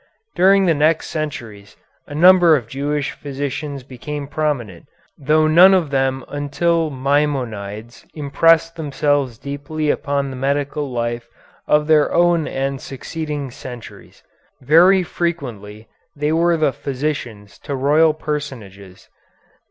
During 0.33 0.65
the 0.65 0.73
next 0.73 1.09
centuries 1.11 1.77
a 2.07 2.15
number 2.15 2.55
of 2.55 2.67
Jewish 2.67 3.11
physicians 3.11 3.83
became 3.83 4.27
prominent, 4.27 4.87
though 5.15 5.45
none 5.45 5.75
of 5.75 5.91
them 5.91 6.25
until 6.27 6.89
Maimonides 6.89 8.07
impressed 8.15 8.75
themselves 8.77 9.37
deeply 9.37 9.91
upon 9.91 10.31
the 10.31 10.35
medical 10.35 10.89
life 10.91 11.27
of 11.67 11.85
their 11.85 12.11
own 12.11 12.47
and 12.47 12.81
succeeding 12.81 13.51
centuries. 13.51 14.23
Very 14.59 15.03
frequently 15.03 15.87
they 16.15 16.31
were 16.31 16.57
the 16.57 16.73
physicians 16.73 17.59
to 17.59 17.75
royal 17.75 18.15
personages. 18.15 19.07